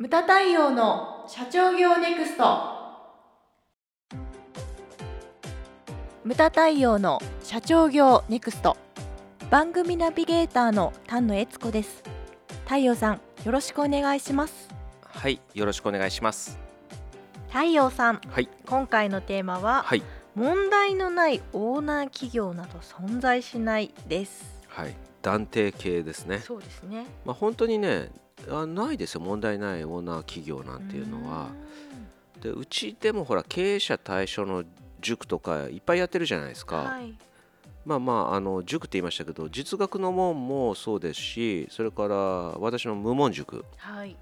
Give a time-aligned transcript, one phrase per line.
[0.00, 2.46] ムタ対応の社長業ネクスト。
[6.24, 8.78] ムタ対応の社長業ネクスト。
[9.50, 12.02] 番組ナビゲーターの丹野悦子です。
[12.64, 14.70] 太陽さんよろしくお願いします。
[15.02, 16.58] はい、よろしくお願いします。
[17.48, 20.02] 太陽さんはい、今回のテーマは、はい、
[20.34, 24.62] 問題のないオーナー企業など存在しないです。
[24.66, 26.38] はい、断定系ですね。
[26.38, 27.04] そうですね。
[27.26, 28.08] まあ本当にね、
[28.48, 29.20] あないですよ。
[29.20, 31.48] 問題ないオーナー企業なんていうのは。
[32.42, 34.64] で、うちでもほら経営者対象の
[35.00, 36.76] 塾とかいっぱいやってるじゃないですか。
[36.76, 37.14] はい。
[37.84, 44.16] まあまああの塾って言いましたけど、実学の門もそうですし、それから私の無門塾、はい、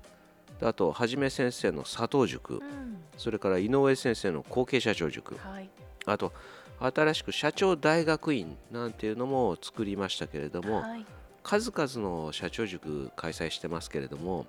[0.60, 2.54] であとはじめ先生の佐藤塾。
[2.54, 2.98] う、ん。
[3.16, 5.68] それから井上先生の後継社長塾、はい。
[6.06, 6.32] あと
[6.80, 11.06] 新しく社長大学院なんていうのも作りましたけれども、はい
[11.48, 14.44] 数々の社長塾開催してますけれども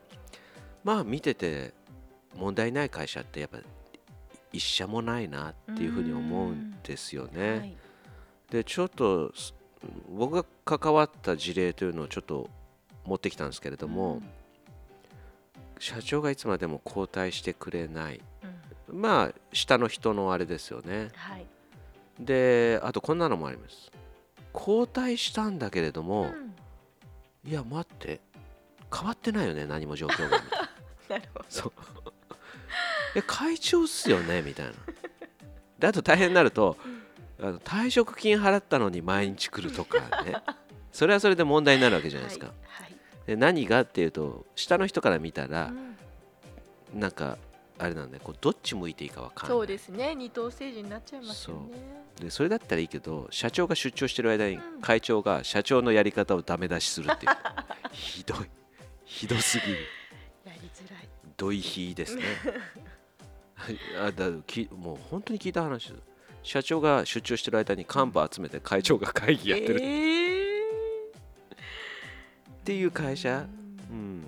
[0.84, 1.74] まあ見てて
[2.36, 3.60] 問題ない会社ってやっぱ
[4.52, 7.50] 一社もないなっていうふうに思うんですよね。
[7.52, 7.78] はい
[8.50, 9.54] でちょっとす
[10.12, 12.50] 僕が関わった事例というのをちょっと
[13.06, 14.24] 持ってきたんですけれども、うん
[15.82, 18.20] 社長がいつまでも交代してくれない
[18.90, 21.08] うんまあ下の人のあれですよね。
[21.14, 21.46] はい
[22.20, 23.90] であとこんなのもあります。
[24.54, 26.49] 交代したんだけれども、うん
[27.46, 28.20] いや待って。
[28.96, 30.38] 変わってないよね何も状況が。
[30.38, 30.44] な
[31.10, 31.46] なるほど。
[31.50, 31.72] そう。
[33.16, 34.74] え会長っすよねみたいな。
[35.78, 36.78] であと大変になると
[37.40, 40.36] あの退職金払ったのに毎日来るとかね。
[40.92, 42.54] それはそれで問題になるわけじゃないですか、は
[42.86, 42.96] い
[43.28, 45.70] で何がっていうと下の人から見たはらい、
[46.94, 47.00] うん。
[47.00, 47.38] なんか
[47.80, 49.58] あれなんでこうどっち向いていいかわかんない。
[49.58, 50.14] そうですね。
[50.14, 52.04] 二等政治になっちゃいますよね。
[52.20, 54.82] でそれだったらいいけど社長が出張してる間にうん。
[54.82, 57.32] 会長が社長のやり方をダメ出しするっていう。
[57.92, 58.38] ひどい。
[59.06, 59.78] ひどすぎる。
[60.46, 61.10] やりづらい。
[61.38, 62.24] どいひですね。
[63.56, 63.80] はい。
[63.98, 65.90] あだきもう本当に聞いた話。
[65.90, 66.10] です
[66.44, 69.76] 社長が出張してる間に幹部集めて会長が会議やってる。
[69.76, 70.20] っえ
[72.66, 73.46] ていう会ー社、
[73.90, 74.24] うん、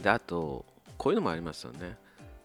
[0.00, 0.64] であと
[0.96, 1.96] こういうのもありますよね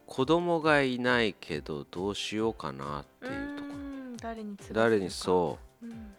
[0.07, 3.69] 子供がいないけどどうしようかなっていうとこ。
[3.69, 5.85] うん誰に誰にそう。
[5.85, 6.15] うん。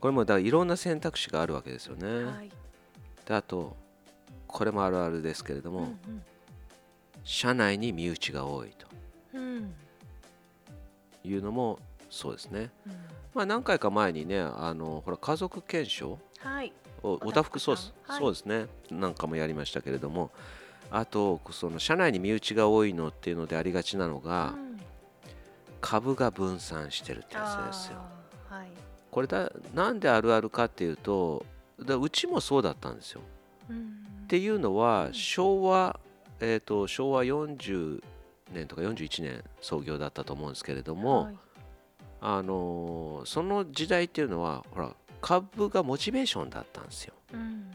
[0.00, 2.50] これもだからいろんな選択肢があるわけですよね、はい。
[3.24, 3.76] であと
[4.48, 6.22] これもあるあるですけれども、うん
[7.28, 8.86] 社内に身内が多いと。
[9.34, 9.42] うん。
[9.42, 9.74] うん
[11.24, 12.70] いうのもそうですね。
[12.86, 12.92] うん。
[13.34, 16.72] まあ何回か前にねあのほら家族検証はい。
[17.02, 18.18] おおたふくそうはい。
[18.18, 18.66] そうですね。
[18.90, 20.30] なんかもやりましたけれども
[20.90, 24.66] あとその社内に身内が多いのっていうのでありがちなのが、うん。
[25.80, 27.98] 株が分散してるってやつですよ。
[28.48, 28.68] はい。
[29.10, 31.44] これだなんであるあるかっていうと
[31.80, 33.20] だうちもそうだったんですよ。
[33.70, 34.06] うん。
[34.24, 36.00] っていうのは昭和、
[36.40, 38.02] えー、と昭和40
[38.52, 41.36] 年とか41年創業だったと思うんですけれども、はい。
[42.20, 47.14] あのーその時代っていうのはほら株がモチベーションだったんですよ。
[47.32, 47.65] うん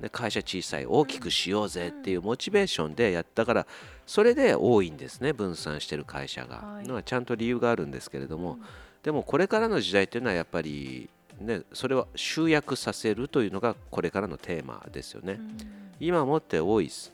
[0.00, 3.66] で会社小さい大きくしようぜっていうモチベーションでやったから
[4.06, 6.56] それで多いんですね分散してる会社が。
[6.56, 8.62] はいのはちゃんと理由があるんですけれども、うん
[9.02, 11.08] でもこれからの時代っていうのはやっぱり
[11.40, 15.34] ねそれは集約させるというのがこれからのテーマですよね。
[15.34, 15.56] うん
[16.00, 17.12] 今もって多いです。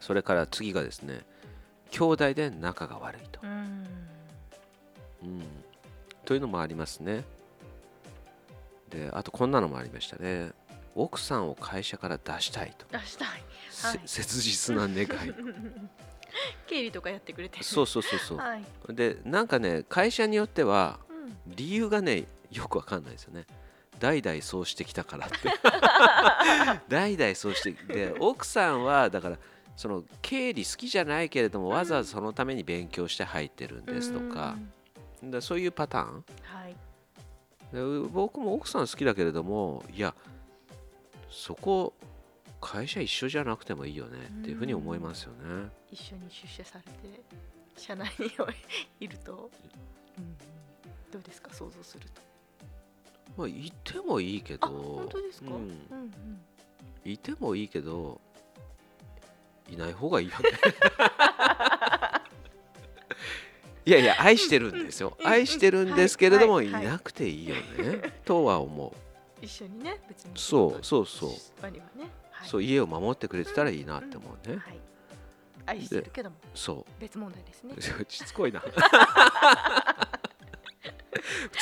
[0.00, 1.20] それから次がですね
[1.90, 3.40] 兄弟で仲が悪いと。
[3.42, 3.86] うん
[5.22, 5.42] うん、
[6.24, 7.24] というのもありますね。
[8.88, 10.52] であとこんなのもありましたね。
[10.98, 12.86] 奥さんを会社から出したいと。
[12.90, 13.28] 出したい
[13.70, 15.06] せはい切実な願い。
[16.66, 18.38] 経理とかやってくれてるそうそうそうそう。
[18.38, 23.46] はいでなんかね会社によってはうん理由がねよくわかんないですよね。
[23.98, 25.36] 代々そうしてきたからって。
[26.88, 29.38] 代々そうしてで奥さんはだから
[29.76, 34.56] その経理好きじゃないけれどもわざわざそのために勉強して入ってるんですとか
[35.22, 36.74] う、んでそういうパターンはい
[37.72, 40.14] で僕も奥さん好きだけれどもいや
[41.30, 41.94] そこ
[42.60, 45.68] 会社一緒じゃなくてもいいよねっていうふうに思いますよね。
[45.90, 47.20] 一緒に出社されて
[47.76, 48.30] 社内に
[49.00, 49.50] いると、
[50.18, 50.36] うん、
[51.12, 52.20] どうですか想像すると。
[53.36, 55.54] まあいてもいいけどあ本当ですか、うん。
[55.54, 56.10] うんうん。
[57.04, 58.20] いてもいいけど
[59.70, 60.48] いない方がいいよね。
[63.86, 65.16] いやいや愛してるんですよ。
[65.18, 66.74] うん愛してるんですけれども、いはい。
[66.74, 67.62] はいなくていいよね。
[68.24, 68.92] とは思う、
[69.40, 70.32] 一緒にね別に。
[70.36, 71.30] そうそうそう。
[71.30, 71.80] ね、
[72.30, 74.80] はい、そう家を守ってくれてたらいいなって思うね、はい、
[75.66, 76.36] 愛してるけども。
[76.54, 77.74] そ別問題ですね。
[77.76, 78.62] う しつこいな。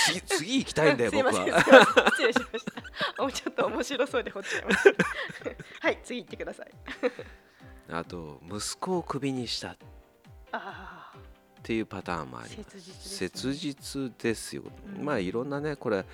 [0.09, 1.33] 次次行きたいんだよ僕は。
[1.35, 4.91] 失礼しましたもうちょっと面白そうで掘っちゃいました。
[5.87, 6.71] はい次行ってください。
[7.89, 9.96] あと息子をクビにしたっあ
[11.67, 13.19] あていうパターンもあります。
[13.19, 14.63] 切実ですよ、
[14.97, 15.05] うん。
[15.05, 16.05] まあいろんなねこれ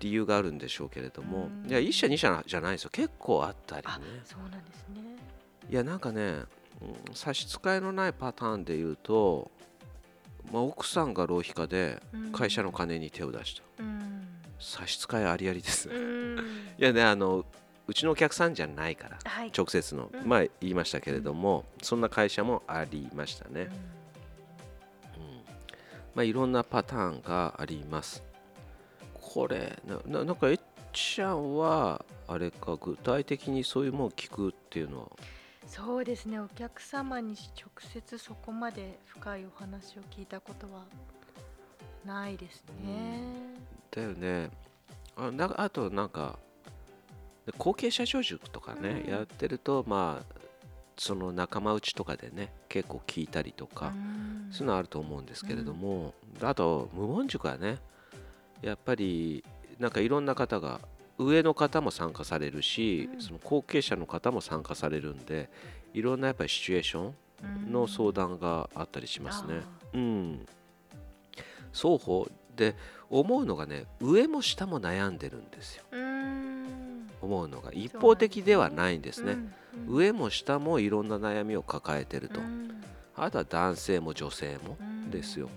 [0.00, 1.70] 理由があるんでしょうけれども、うん。
[1.70, 2.90] いや一社二社じゃないですよ。
[2.90, 3.92] 結構あったりね。
[3.92, 5.18] あそうなんですね。
[5.70, 9.50] いやなんかね、うん差し支えのないパターンで言うと、
[10.50, 12.32] まあ、奥さんが浪費家でうん。
[12.32, 14.26] 会社の金に手を出した、うん。
[14.58, 16.38] 差し支えありありですね、うん。
[16.78, 17.44] いやねあの
[17.86, 19.52] うちのお客さんじゃないからはい。
[19.56, 20.26] 直接の、うん。
[20.26, 23.68] まあ言いましたけれども、そんな会社もありましたね、
[26.14, 28.22] まあいろんなパターンがあります。
[29.14, 30.60] これなななんかえっ
[30.92, 35.08] ちゃんはあれか具体的にそういうものを聞くっていうのは？
[35.66, 36.38] そうですね。
[36.38, 40.84] お客様に直接そこまで深いお話を聞いたことは
[42.04, 43.22] ないですね、
[43.90, 44.50] だよね。
[45.16, 46.38] あなあとなんか
[47.46, 49.10] で後継者長塾とかね、うん。
[49.10, 50.38] やってるとまあ
[51.02, 54.52] その仲間内とかでね結構聞いたりとか、うん。
[54.52, 57.78] そういうのあると思うんですけれども、あと無言塾はね
[58.62, 59.42] やっぱり
[59.80, 60.80] なんかいろんな方が
[61.18, 63.20] 上の方も参加されるし、うん。
[63.20, 65.50] その後継者の方も参加されるんで
[65.92, 67.10] いろんなやっぱりシチュエーショ
[67.68, 69.62] ンの相談があったりしますね。
[69.94, 70.46] うん、
[71.72, 72.28] 双方。
[72.54, 72.76] で
[73.10, 75.82] 思うのがね上も下も悩んでるんですよ。
[77.20, 77.72] 思うのが。
[77.72, 79.36] 一方的ではないんですね。
[79.88, 82.82] 上も下もいろんな悩みを抱えてると、うん。
[83.16, 85.10] あとは男性も女性もうん。
[85.10, 85.48] ですよ。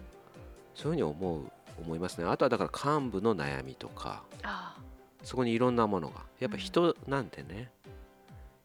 [0.74, 2.26] そういうふうに思う思いますね。
[2.26, 4.24] あとはだから幹部の悩みとか。
[4.44, 4.76] あ
[5.24, 6.22] そこにいろんなものが。
[6.40, 7.72] やっぱ人なんてね、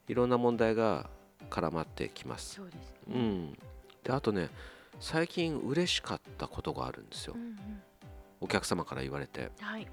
[0.08, 1.08] いろんな問題が
[1.49, 2.56] 絡まってきます。
[2.56, 3.14] そうですね。
[3.14, 3.52] うん。
[4.05, 4.49] であとね
[4.99, 7.35] 最近嬉しかったことがあるんですよ。
[7.37, 7.56] うんうん。
[8.41, 9.50] お客様から言われて。
[9.61, 9.87] はい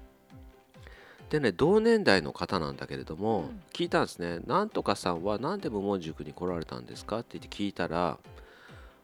[1.30, 3.62] でね同年代の方なんだけれども、うん。
[3.72, 8.18] 聞いたんですね「なんとかさんは何で無門塾に来られたんですか?」って言って聞いたら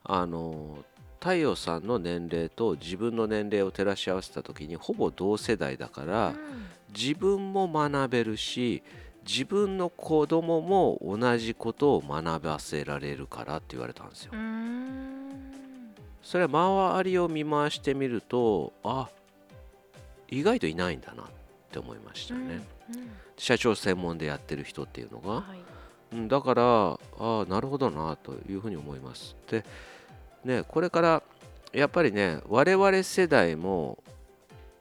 [0.04, 0.84] あの
[1.20, 6.36] 太陽さんの年齢と自分の年齢を照らし合わせた時にほぼ同世代だから、うん。
[6.94, 8.82] 自分も学べるし
[9.26, 14.32] 自分の子供も同じことを学ばせられるからって言われたんですよ。
[14.34, 14.36] う。
[14.36, 15.42] ん。
[16.22, 19.08] それは周りを見回してみるとあ
[20.28, 21.32] 意外といないんだなって
[21.78, 22.66] 思いましたね。
[22.90, 25.44] うん社長専門でやってる人っていうのが、は
[26.12, 29.34] いうん、だからああなるほどなというふうに思います。
[29.50, 29.64] で
[30.44, 31.22] ねこれから
[31.72, 33.98] やっぱりね我々世代も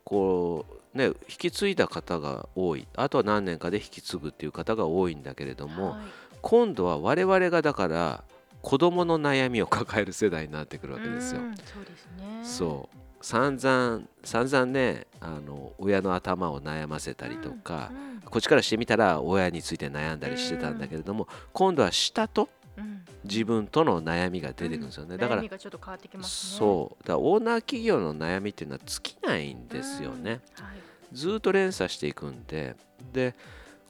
[0.04, 6.01] こうね引き継いだ方が多いあとは何年かで引き継ぐっていう方が多いんだけれども、はい
[6.44, 8.24] 今度は我々がだから
[8.62, 11.42] 子供の悩みを抱える世代になってくるわけですよ。
[11.42, 23.06] うんそうねそう散々散々ねあの親の頭を悩ませたりとか、うんこっちからしてみたら親について悩んだりしてたんだけれども、今度は下とうん。
[23.24, 26.58] 自分との悩みが出てくるんですよね、だから悩みがちょっと変わってきますね。
[26.58, 27.04] そう。
[27.04, 30.66] だからオーナー企業の悩みっていうのは尽きないんですよね、うん。
[30.66, 30.75] はい。
[31.14, 32.75] ずーっと連鎖していくんで。
[33.12, 33.36] で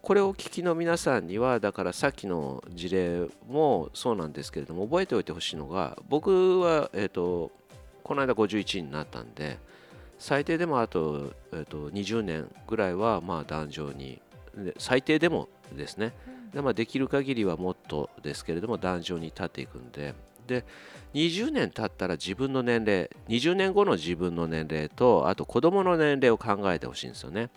[0.01, 7.51] これをお聞きの皆さんにはだからさっきの事例もそうなんですけれども覚えておいてほしいのが僕は、えー、と
[8.03, 9.57] この間51になったんで
[10.19, 14.21] 最低でもあと,、えー、と20年ぐらいはまあ壇上に
[14.55, 16.13] で最低でもですね。
[16.53, 20.13] で、まあ、できる限りはもっとですけれども壇上に立っていくんで。
[20.47, 20.65] で
[21.13, 27.49] 20年経ったら自分の年齢20年後の自分の年齢とあと子供の年齢を考えてほしいんですよね。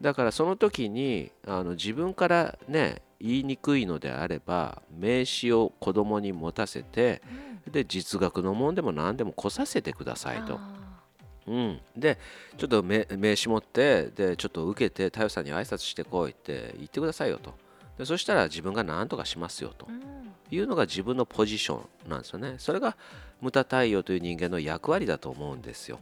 [0.00, 7.22] だからその時にあの自分からね言いにくいのであれば名刺を子供に持たせて
[7.66, 7.72] うん。
[7.72, 10.54] で実学のもんでも何でも来させてくださいと。
[10.54, 10.76] あ
[11.46, 12.18] うん、で
[12.56, 17.54] ちょっと名名刺持ってでちょっと受けて太陽さんに挨拶してこいって言ってくださいよと。
[17.98, 19.86] でそしたら自分が何とかしますよと。
[20.48, 22.54] いうのが自分のポジションなんですよね。
[22.58, 22.96] それが
[23.40, 25.98] ムタ太陽という人間の役割だと思うんですよ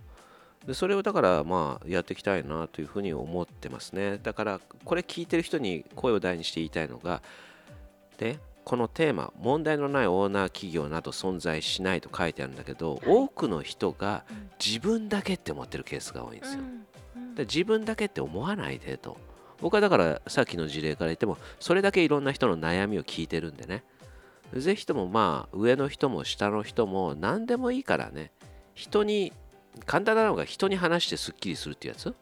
[0.67, 4.19] でそれをだからまあやっていきたいなというふうに思ってますね。
[4.23, 7.23] だからこれ聞いてる人に声を大にして言いたいのが
[8.19, 16.61] でこのテーマ問題のないオーナー企業など存在しないと書いてあるんだけど、多くの人がうん自分だけって思ってるケースが多いんですよ、
[17.17, 17.35] うん。
[17.35, 19.19] で自分だけって思わないでと。
[19.61, 23.85] 僕はだからさっきの事例から言ってもそれだけいろんな人の悩みを聞いてるんでね。
[24.55, 28.31] ぜひともまあ上の人も下の人も何でもいいからね。
[28.75, 29.33] 人に
[29.87, 32.07] 簡単なのが人に話してすっきりするっていうやつ？
[32.07, 32.15] うん。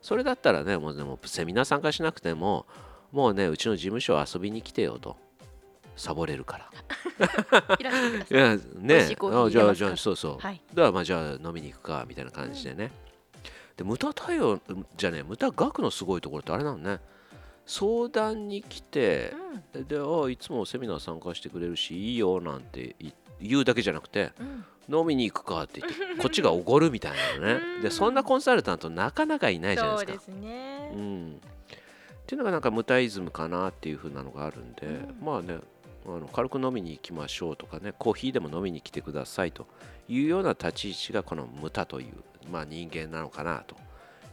[0.00, 2.66] それだったらねもうでもセミナー参加しなくても
[3.10, 5.16] もうねうちの事務所遊びに来てよと。
[5.94, 6.70] サボれるから。
[7.78, 7.84] い
[8.34, 9.06] やね。
[9.08, 10.60] じゃあじゃあそうそう、はい。
[10.72, 12.90] だからまあじゃあ飲みに行くかみたいな感じでね、
[13.76, 14.58] で無駄対応
[14.96, 16.98] じゃねえ無駄額のすごいところってあれなのね。
[17.66, 19.34] 相談に来て
[19.74, 19.86] うん。
[19.86, 27.60] であいつもセミナー参加してくれるしいいよなんてい言うだけじゃなくてうん飲みに行くかって言ってこっちがおごるみたいなのね。
[27.76, 27.82] うん。
[27.82, 30.26] でそんなコンサルタントなかなかいないじゃないそうですか。
[30.26, 30.92] ですね。
[30.94, 35.16] うん、っていうのがなんか無駄イズムかなっていう風なのがあるんで、うん。
[35.24, 35.58] まあね
[36.06, 39.66] あの軽く飲みに行きましょうとかねコーヒーでも飲みに来てくださいと
[40.08, 42.14] いうような立ち位置がこの無駄という、
[42.50, 43.76] まあ、人間なのかなと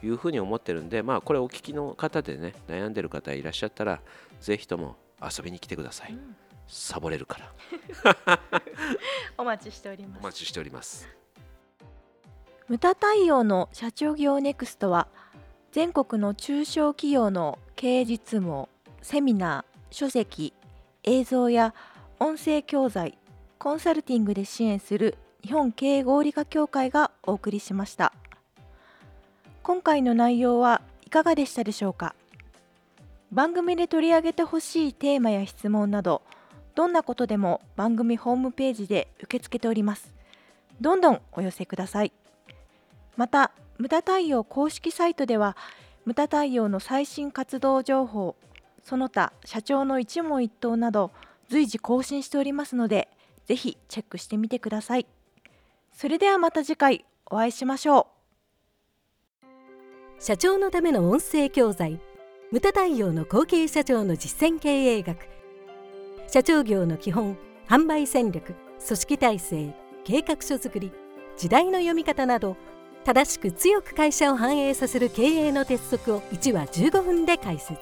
[0.03, 4.01] いうふうに思ってるんでまあこれお聞きの方でね悩んでる方いらっしゃったら
[4.41, 6.13] ぜひとも遊びに来てください。
[6.13, 6.36] うん
[6.70, 8.40] サボれるから。
[9.38, 10.20] お待ちしております。
[10.22, 11.08] お待ちしております。
[12.68, 15.08] 無駄対応の社長業ネクストは
[15.72, 18.70] 全国の中小企業の経営実務を
[19.02, 20.54] セミナー書籍
[21.04, 21.74] 映像や
[22.20, 23.18] 音声教材
[23.58, 28.14] コンサルティングで支援する日本経営合理化協会がお送りしました。
[29.64, 32.14] 今回の内容はいかがでしたでしょうか？
[33.32, 36.22] 番組で取り上げてほしいテーマや質問など
[36.79, 40.13] どんなことでも番組ホームページで受け付けております。
[40.79, 42.13] どんどんお寄せください。
[43.17, 45.57] また無駄対応公式サイトでは
[46.05, 48.38] 無駄対応の最新活動情報
[48.81, 51.12] その他社長の一問一答など
[51.50, 53.09] 随時更新しておりますので
[53.45, 55.05] ぜひチェックしてみてください。
[55.91, 58.07] それではまた次回お会いしましょ
[59.43, 60.24] う。
[60.24, 62.00] 社長のための音声教材
[62.51, 65.38] 無駄対応の後継社長の実践経営学
[66.31, 68.53] 社長業の基本販売戦略
[68.86, 70.91] 組織体制計画書作り
[71.38, 72.55] 時代の読み方など
[73.03, 77.79] 正しく強く会社を繁栄させる経営の鉄則を1話15分で解説。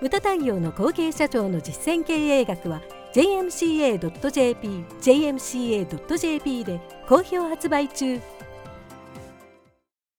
[0.00, 2.80] 無駄対応の後継社長の実践経営学は
[3.14, 8.18] jmca.jp jmca.jp で好評発売中。